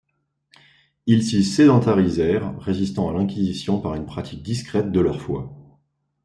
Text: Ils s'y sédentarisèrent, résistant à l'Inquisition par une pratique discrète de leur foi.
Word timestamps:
Ils 1.05 1.23
s'y 1.23 1.43
sédentarisèrent, 1.43 2.57
résistant 2.57 3.07
à 3.07 3.13
l'Inquisition 3.13 3.79
par 3.79 3.93
une 3.93 4.07
pratique 4.07 4.41
discrète 4.41 4.91
de 4.91 4.99
leur 4.99 5.21
foi. 5.21 5.53